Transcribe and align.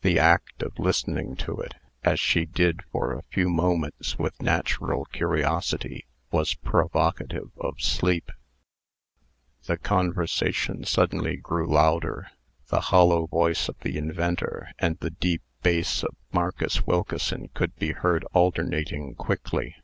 The 0.00 0.18
act 0.18 0.62
of 0.62 0.78
listening 0.78 1.36
to 1.44 1.58
it 1.58 1.74
as 2.02 2.18
she 2.18 2.46
did 2.46 2.84
for 2.90 3.12
a 3.12 3.22
few 3.24 3.50
moments 3.50 4.18
with 4.18 4.40
natural 4.40 5.04
curiosity 5.12 6.06
was 6.30 6.54
provocative 6.54 7.50
of 7.58 7.78
sleep. 7.82 8.32
The 9.66 9.76
conversation 9.76 10.84
suddenly 10.84 11.36
grew 11.36 11.68
louder. 11.70 12.30
The 12.68 12.80
hollow 12.80 13.26
voice 13.26 13.68
of 13.68 13.78
the 13.80 13.98
inventor, 13.98 14.72
and 14.78 14.98
the 15.00 15.10
deep 15.10 15.42
bass 15.62 16.02
of 16.02 16.16
Marcus 16.32 16.86
Wilkeson, 16.86 17.50
could 17.52 17.76
be 17.76 17.92
heard 17.92 18.24
alternating 18.32 19.14
quickly. 19.16 19.76